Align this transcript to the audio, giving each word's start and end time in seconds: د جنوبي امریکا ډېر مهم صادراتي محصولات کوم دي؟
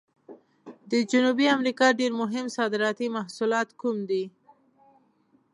د 0.91 0.93
جنوبي 1.11 1.45
امریکا 1.57 1.87
ډېر 1.99 2.11
مهم 2.21 2.45
صادراتي 2.57 3.07
محصولات 3.17 3.69
کوم 3.81 3.97
دي؟ 4.09 4.23